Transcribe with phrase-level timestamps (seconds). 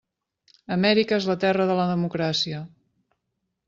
[0.77, 2.67] Amèrica és la terra de la democràcia.